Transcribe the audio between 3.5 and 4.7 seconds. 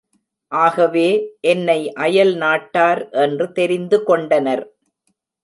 தெரிந்து கொண்டனர்.